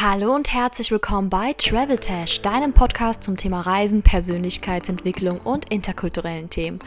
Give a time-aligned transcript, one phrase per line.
[0.00, 6.50] Hallo und herzlich willkommen bei Travel Tash, deinem Podcast zum Thema Reisen, Persönlichkeitsentwicklung und interkulturellen
[6.50, 6.80] Themen.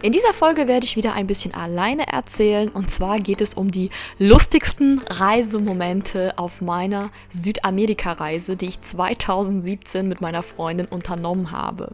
[0.00, 3.70] In dieser Folge werde ich wieder ein bisschen alleine erzählen und zwar geht es um
[3.70, 11.90] die lustigsten Reisemomente auf meiner Südamerika-Reise, die ich 2017 mit meiner Freundin unternommen habe.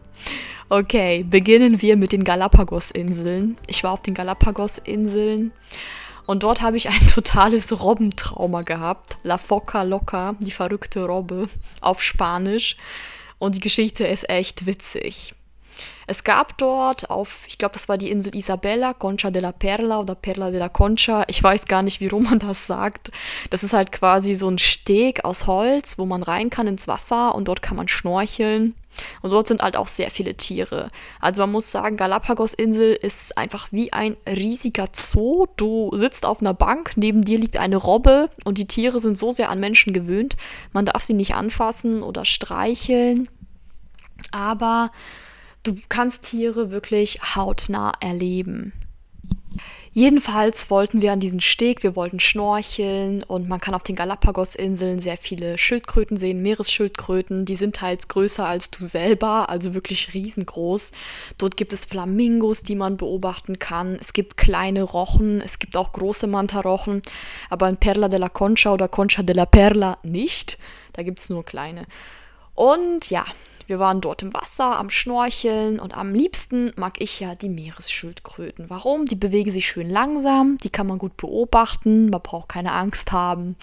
[0.69, 3.57] Okay, beginnen wir mit den Galapagos-Inseln.
[3.67, 5.51] Ich war auf den Galapagos-Inseln
[6.25, 9.17] und dort habe ich ein totales Robbentrauma gehabt.
[9.23, 11.47] La Foca Loca, die verrückte Robbe
[11.81, 12.77] auf Spanisch.
[13.39, 15.33] Und die Geschichte ist echt witzig.
[16.07, 19.99] Es gab dort auf, ich glaube, das war die Insel Isabella, Concha de la Perla
[19.99, 21.23] oder Perla de la Concha.
[21.27, 23.11] Ich weiß gar nicht, wie rum man das sagt.
[23.49, 27.33] Das ist halt quasi so ein Steg aus Holz, wo man rein kann ins Wasser
[27.33, 28.75] und dort kann man schnorcheln.
[29.21, 30.89] Und dort sind halt auch sehr viele Tiere.
[31.19, 35.47] Also man muss sagen, Galapagos-Insel ist einfach wie ein riesiger Zoo.
[35.57, 39.31] Du sitzt auf einer Bank, neben dir liegt eine Robbe und die Tiere sind so
[39.31, 40.37] sehr an Menschen gewöhnt.
[40.73, 43.29] Man darf sie nicht anfassen oder streicheln.
[44.31, 44.91] Aber
[45.63, 48.73] du kannst Tiere wirklich hautnah erleben.
[49.93, 54.99] Jedenfalls wollten wir an diesen Steg, wir wollten schnorcheln und man kann auf den Galapagos-Inseln
[54.99, 60.93] sehr viele Schildkröten sehen, Meeresschildkröten, die sind teils größer als du selber, also wirklich riesengroß.
[61.37, 65.91] Dort gibt es Flamingos, die man beobachten kann, es gibt kleine Rochen, es gibt auch
[65.91, 67.01] große Mantarochen,
[67.49, 70.57] aber in Perla de la Concha oder Concha de la Perla nicht,
[70.93, 71.85] da gibt es nur kleine.
[72.61, 73.25] Und ja,
[73.65, 78.69] wir waren dort im Wasser, am Schnorcheln und am liebsten mag ich ja die Meeresschildkröten.
[78.69, 79.07] Warum?
[79.07, 83.55] Die bewegen sich schön langsam, die kann man gut beobachten, man braucht keine Angst haben.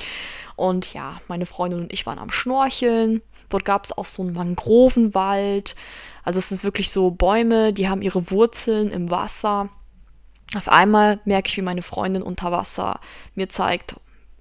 [0.56, 3.22] Und ja, meine Freundin und ich waren am Schnorcheln.
[3.50, 5.76] Dort gab es auch so einen Mangrovenwald.
[6.24, 9.68] Also es sind wirklich so Bäume, die haben ihre Wurzeln im Wasser.
[10.56, 12.98] Auf einmal merke ich, wie meine Freundin unter Wasser
[13.36, 13.94] mir zeigt,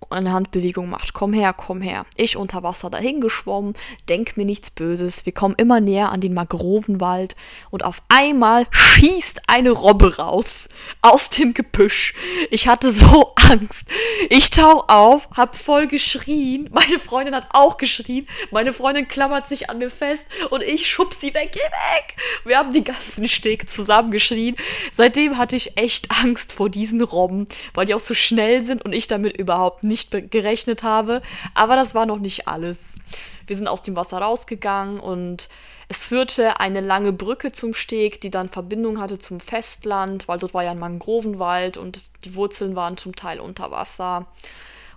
[0.09, 1.13] eine Handbewegung macht.
[1.13, 2.05] Komm her, komm her.
[2.15, 3.73] Ich unter Wasser dahin geschwommen,
[4.07, 5.25] denk mir nichts Böses.
[5.25, 7.35] Wir kommen immer näher an den Mangrovenwald
[7.69, 10.69] und auf einmal schießt eine Robbe raus
[11.01, 12.13] aus dem Gebüsch.
[12.51, 13.87] Ich hatte so Angst.
[14.29, 16.69] Ich tau auf, hab voll geschrien.
[16.71, 18.27] Meine Freundin hat auch geschrien.
[18.51, 21.51] Meine Freundin klammert sich an mir fest und ich schub sie weg.
[21.53, 22.15] Geh weg!
[22.45, 24.55] Wir haben die ganzen Steg zusammen geschrien.
[24.91, 28.93] Seitdem hatte ich echt Angst vor diesen Robben, weil die auch so schnell sind und
[28.93, 31.21] ich damit überhaupt nicht gerechnet habe.
[31.53, 32.99] Aber das war noch nicht alles.
[33.45, 35.49] Wir sind aus dem Wasser rausgegangen und
[35.89, 40.53] es führte eine lange Brücke zum Steg, die dann Verbindung hatte zum Festland, weil dort
[40.53, 44.27] war ja ein Mangrovenwald und die Wurzeln waren zum Teil unter Wasser.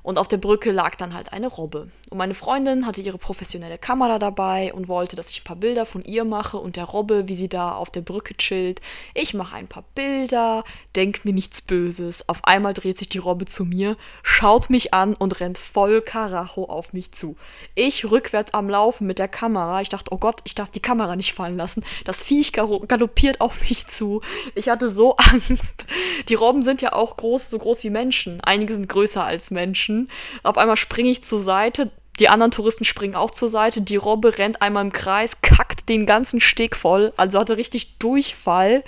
[0.03, 1.91] Und auf der Brücke lag dann halt eine Robbe.
[2.09, 5.85] Und meine Freundin hatte ihre professionelle Kamera dabei und wollte, dass ich ein paar Bilder
[5.85, 8.81] von ihr mache und der Robbe, wie sie da auf der Brücke chillt.
[9.15, 10.65] Ich mache ein paar Bilder,
[10.97, 12.29] denk mir nichts Böses.
[12.29, 16.65] Auf einmal dreht sich die Robbe zu mir, schaut mich an und rennt voll Karacho
[16.65, 17.37] auf mich zu.
[17.75, 19.81] Ich rückwärts am Laufen mit der Kamera.
[19.81, 21.85] Ich dachte, oh Gott, ich darf die Kamera nicht fallen lassen.
[22.05, 24.23] Das Viech galoppiert auf mich zu.
[24.55, 25.87] Ich hatte so Angst.
[26.29, 28.41] Die Robben sind ja auch groß, so groß wie Menschen.
[28.41, 29.90] Einige sind größer als Menschen.
[29.91, 30.11] Menschen.
[30.43, 31.91] Auf einmal springe ich zur Seite.
[32.19, 33.81] Die anderen Touristen springen auch zur Seite.
[33.81, 37.13] Die Robbe rennt einmal im Kreis, kackt den ganzen Steg voll.
[37.17, 38.85] Also hatte richtig Durchfall.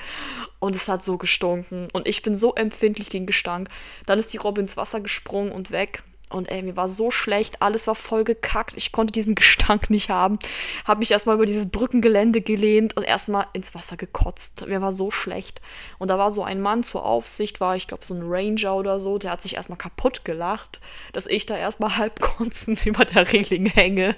[0.59, 1.89] Und es hat so gestunken.
[1.93, 3.69] Und ich bin so empfindlich gegen Gestank.
[4.07, 6.03] Dann ist die Robbe ins Wasser gesprungen und weg.
[6.33, 10.09] Und ey, mir war so schlecht, alles war voll gekackt, ich konnte diesen Gestank nicht
[10.09, 10.39] haben.
[10.85, 14.67] Hab mich erstmal über dieses Brückengelände gelehnt und erstmal ins Wasser gekotzt.
[14.67, 15.61] Mir war so schlecht.
[15.99, 18.99] Und da war so ein Mann zur Aufsicht, war ich glaube so ein Ranger oder
[18.99, 20.81] so, der hat sich erstmal kaputt gelacht,
[21.13, 24.17] dass ich da erstmal halb kotzend über der Reling hänge.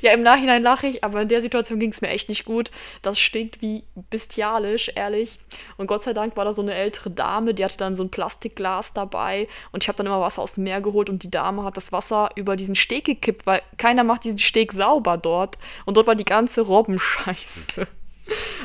[0.00, 2.70] ja, im Nachhinein lache ich, aber in der Situation ging es mir echt nicht gut.
[3.02, 5.40] Das stinkt wie bestialisch, ehrlich.
[5.76, 8.10] Und Gott sei Dank war da so eine ältere Dame, die hatte dann so ein
[8.10, 11.64] Plastikglas dabei und ich habe dann immer Wasser aus dem Meer geholt und die Dame
[11.64, 15.58] hat das Wasser über diesen Steg gekippt, weil keiner macht diesen Steg sauber dort.
[15.84, 17.86] Und dort war die ganze Robbenscheiße.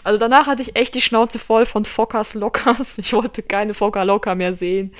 [0.06, 2.98] Also danach hatte ich echt die Schnauze voll von Fockers Lockers.
[2.98, 4.96] Ich wollte keine Fokker Locker mehr sehen.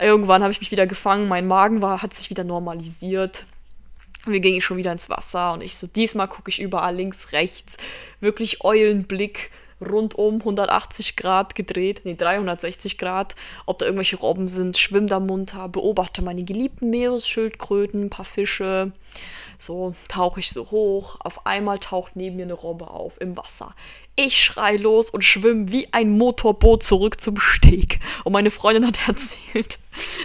[0.00, 3.44] Irgendwann habe ich mich wieder gefangen, mein Magen war, hat sich wieder normalisiert.
[4.24, 7.76] Wir gingen schon wieder ins Wasser und ich so, diesmal gucke ich überall links, rechts.
[8.20, 9.50] Wirklich Eulenblick,
[9.82, 13.34] rundum 180 Grad gedreht, nee, 360 Grad,
[13.66, 18.92] ob da irgendwelche Robben sind, schwimm da munter, beobachte meine geliebten Meeresschildkröten, ein paar Fische.
[19.58, 21.16] So tauche ich so hoch.
[21.20, 23.74] Auf einmal taucht neben mir eine Robbe auf im Wasser.
[24.14, 27.98] Ich schrei los und schwimme wie ein Motorboot zurück zum Steg.
[28.24, 29.78] Und meine Freundin hat erzählt,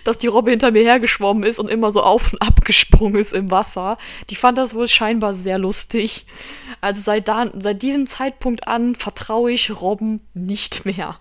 [0.04, 3.34] dass die Robbe hinter mir hergeschwommen ist und immer so auf und ab gesprungen ist
[3.34, 3.98] im Wasser.
[4.30, 6.26] Die fand das wohl scheinbar sehr lustig.
[6.82, 11.18] Also seit, da, seit diesem Zeitpunkt an vertraue ich Robben nicht mehr.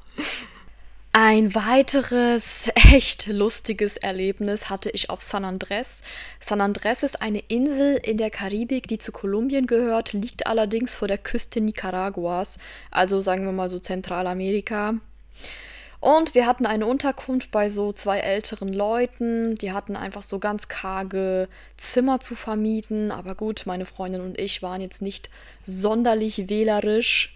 [1.19, 6.03] Ein weiteres echt lustiges Erlebnis hatte ich auf San Andres.
[6.41, 11.09] San Andres ist eine Insel in der Karibik, die zu Kolumbien gehört, liegt allerdings vor
[11.09, 12.59] der Küste Nicaraguas,
[12.91, 14.97] also sagen wir mal so Zentralamerika.
[16.01, 20.69] Und wir hatten eine Unterkunft bei so zwei älteren Leuten, die hatten einfach so ganz
[20.69, 21.49] karge
[21.79, 25.31] Zimmer zu vermieten, aber gut, meine Freundin und ich waren jetzt nicht
[25.65, 27.33] sonderlich wählerisch.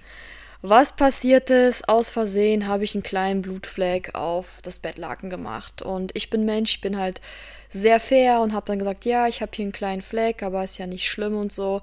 [0.62, 1.88] Was passiert ist?
[1.88, 5.80] Aus Versehen habe ich einen kleinen Blutfleck auf das Bettlaken gemacht.
[5.80, 7.22] Und ich bin Mensch, ich bin halt
[7.70, 10.76] sehr fair und habe dann gesagt, ja, ich habe hier einen kleinen Fleck, aber ist
[10.76, 11.80] ja nicht schlimm und so.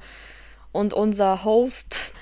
[0.71, 2.13] Und unser Host,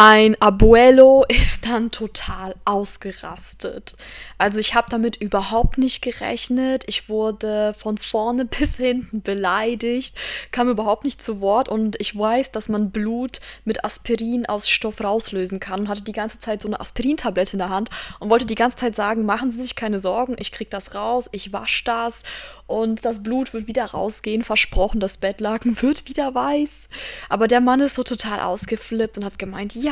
[0.00, 3.96] ein Abuelo ist dann total ausgerastet.
[4.38, 6.84] Also ich habe damit überhaupt nicht gerechnet.
[6.86, 10.16] Ich wurde von vorne bis hinten beleidigt,
[10.52, 15.00] kam überhaupt nicht zu Wort und ich weiß, dass man Blut mit Aspirin aus Stoff
[15.00, 17.90] rauslösen kann und hatte die ganze Zeit so eine Aspirintablette in der Hand
[18.20, 21.28] und wollte die ganze Zeit sagen, machen Sie sich keine Sorgen, ich krieg das raus,
[21.32, 22.22] ich wasche das
[22.68, 26.88] und das Blut wird wieder rausgehen, versprochen, das Bettlaken wird wieder weiß.
[27.28, 29.87] Aber der Mann ist so total ausgeflippt und hat gemeint, ja,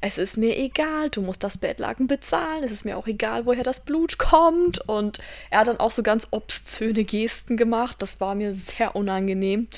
[0.00, 3.64] es ist mir egal, du musst das Bettlaken bezahlen, es ist mir auch egal, woher
[3.64, 4.78] das Blut kommt.
[4.88, 5.18] Und
[5.50, 9.68] er hat dann auch so ganz obszöne Gesten gemacht, das war mir sehr unangenehm.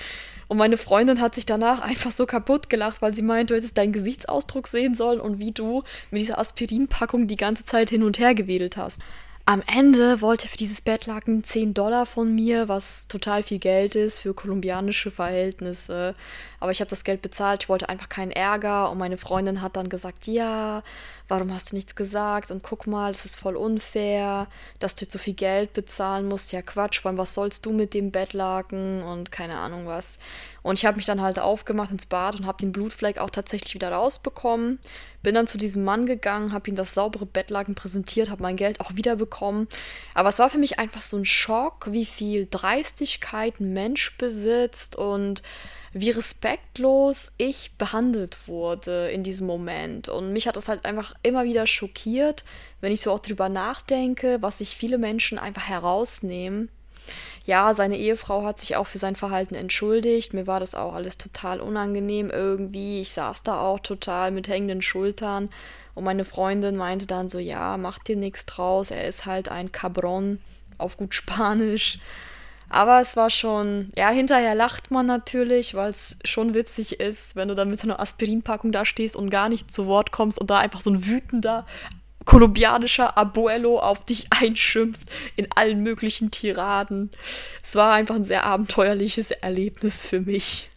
[0.48, 3.76] Und meine Freundin hat sich danach einfach so kaputt gelacht, weil sie meint, du hättest
[3.78, 8.18] deinen Gesichtsausdruck sehen sollen und wie du mit dieser Aspirinpackung die ganze Zeit hin und
[8.18, 9.00] her gewedelt hast.
[9.48, 14.18] Am Ende wollte für dieses Bettlaken 10 Dollar von mir, was total viel Geld ist
[14.18, 16.16] für kolumbianische Verhältnisse.
[16.66, 19.76] Aber ich habe das Geld bezahlt, ich wollte einfach keinen Ärger und meine Freundin hat
[19.76, 20.82] dann gesagt, ja,
[21.28, 24.48] warum hast du nichts gesagt und guck mal, das ist voll unfair,
[24.80, 26.50] dass du jetzt so viel Geld bezahlen musst.
[26.50, 30.18] Ja, Quatsch, vor allem, was sollst du mit dem Bettlaken und keine Ahnung was.
[30.64, 33.74] Und ich habe mich dann halt aufgemacht ins Bad und habe den Blutfleck auch tatsächlich
[33.74, 34.80] wieder rausbekommen.
[35.22, 38.80] Bin dann zu diesem Mann gegangen, habe ihm das saubere Bettlaken präsentiert, habe mein Geld
[38.80, 39.68] auch wieder bekommen.
[40.14, 44.96] Aber es war für mich einfach so ein Schock, wie viel Dreistigkeit ein Mensch besitzt
[44.96, 45.42] und
[45.98, 50.10] wie respektlos ich behandelt wurde in diesem Moment.
[50.10, 52.44] Und mich hat das halt einfach immer wieder schockiert,
[52.82, 56.68] wenn ich so auch drüber nachdenke, was sich viele Menschen einfach herausnehmen.
[57.46, 60.34] Ja, seine Ehefrau hat sich auch für sein Verhalten entschuldigt.
[60.34, 63.00] Mir war das auch alles total unangenehm irgendwie.
[63.00, 65.48] Ich saß da auch total mit hängenden Schultern.
[65.94, 68.90] Und meine Freundin meinte dann so, ja, mach dir nichts draus.
[68.90, 70.40] Er ist halt ein Cabron
[70.76, 72.00] auf gut Spanisch.
[72.68, 77.48] Aber es war schon, ja, hinterher lacht man natürlich, weil es schon witzig ist, wenn
[77.48, 80.50] du dann mit so einer Aspirinpackung da stehst und gar nicht zu Wort kommst und
[80.50, 81.66] da einfach so ein wütender
[82.24, 87.10] kolumbianischer Abuelo auf dich einschimpft in allen möglichen Tiraden.
[87.62, 90.68] Es war einfach ein sehr abenteuerliches Erlebnis für mich.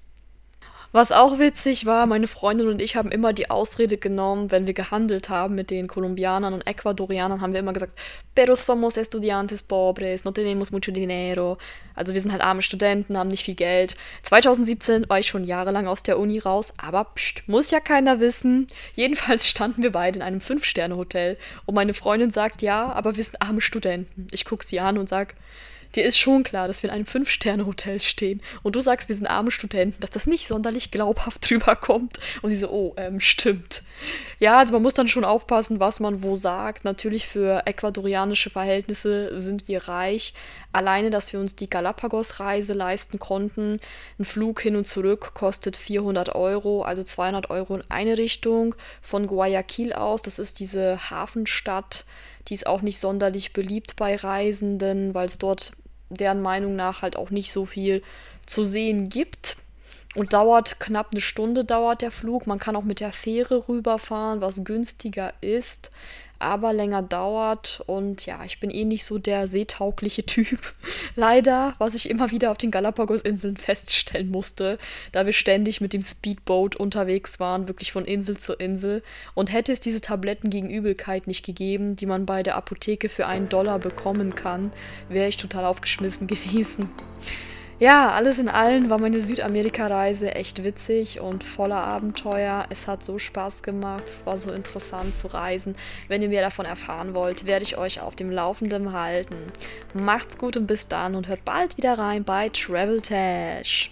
[0.91, 4.74] Was auch witzig war, meine Freundin und ich haben immer die Ausrede genommen, wenn wir
[4.74, 7.94] gehandelt haben mit den Kolumbianern und Ecuadorianern, haben wir immer gesagt,
[8.33, 11.59] pero somos estudiantes pobres, no tenemos mucho dinero.
[11.94, 13.97] Also wir sind halt arme Studenten, haben nicht viel Geld.
[14.24, 18.65] 2017 war ich schon jahrelang aus der Uni raus, aber pst, muss ja keiner wissen.
[18.95, 21.38] Jedenfalls standen wir beide in einem Fünf-Sterne-Hotel
[21.68, 24.25] und meine Freundin sagt, ja, aber wir sind arme Studenten.
[24.31, 25.36] Ich gucke sie an und sage,
[25.95, 29.27] dir ist schon klar, dass wir in einem Fünf-Sterne-Hotel stehen und du sagst, wir sind
[29.27, 32.19] arme Studenten, dass das nicht sonderlich glaubhaft drüber kommt.
[32.41, 33.83] Und sie so, oh, ähm, stimmt.
[34.39, 36.86] Ja, also man muss dann schon aufpassen, was man wo sagt.
[36.86, 40.33] Natürlich für ecuadorianische Verhältnisse sind wir reich.
[40.71, 43.80] Alleine, dass wir uns die Galapagos-Reise leisten konnten.
[44.18, 49.27] Ein Flug hin und zurück kostet 400 Euro, also 200 Euro in eine Richtung von
[49.27, 50.22] Guayaquil aus.
[50.22, 52.05] Das ist diese Hafenstadt
[52.48, 55.74] die ist auch nicht sonderlich beliebt bei Reisenden, weil es dort
[56.10, 58.01] deren Meinung nach halt auch nicht so viel
[58.46, 59.58] zu sehen gibt.
[60.15, 62.48] Und dauert knapp eine Stunde dauert der Flug.
[62.48, 65.91] Man kann auch mit der Fähre rüberfahren, was günstiger ist
[66.39, 67.84] aber länger dauert.
[67.86, 70.74] Und ja, ich bin eh nicht so der seetaugliche Typ.
[71.15, 74.77] Leider, was ich immer wieder auf den Galapagos-Inseln feststellen musste,
[75.12, 79.03] da wir ständig mit dem Speedboat unterwegs waren, wirklich von Insel zu Insel.
[79.36, 83.27] Und hätte es diese Tabletten gegen Übelkeit nicht gegeben, die man bei der Apotheke für
[83.27, 84.72] einen Dollar bekommen kann,
[85.10, 86.89] wäre ich total aufgeschmissen gewesen.
[87.79, 92.65] Ja, alles in allem war meine Südamerika-Reise echt witzig und voller Abenteuer.
[92.69, 95.77] Es hat so Spaß gemacht, es war so interessant zu reisen.
[96.09, 99.38] Wenn ihr mehr davon erfahren wollt, werde ich euch auf dem Laufenden halten.
[99.93, 103.89] Macht's gut und bis dann und hört bald wieder rein bei Travel Tash.